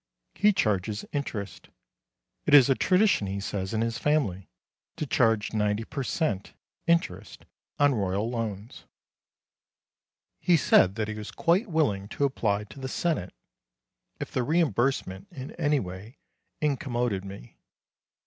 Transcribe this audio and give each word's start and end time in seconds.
He 0.33 0.51
charges 0.51 1.05
interest. 1.13 1.69
It 2.47 2.55
is 2.55 2.71
a 2.71 2.73
tradition, 2.73 3.27
he 3.27 3.39
says, 3.39 3.71
in 3.71 3.81
his 3.81 3.99
family, 3.99 4.49
to 4.95 5.05
charge 5.05 5.53
90 5.53 5.83
per 5.83 6.01
cent, 6.01 6.53
interest 6.87 7.45
on 7.77 7.93
Royal 7.93 8.27
loans. 8.27 8.85
He 10.39 10.57
said 10.57 10.95
that 10.95 11.07
he 11.07 11.13
was 11.13 11.29
quite 11.29 11.67
willing 11.67 12.07
to 12.07 12.25
apply 12.25 12.63
to 12.63 12.79
the 12.79 12.89
Senate, 12.89 13.31
if 14.19 14.31
the 14.31 14.41
reimbursement 14.41 15.27
in 15.31 15.51
any 15.51 15.79
way 15.79 16.17
incommoded 16.61 17.23
me. 17.23 17.57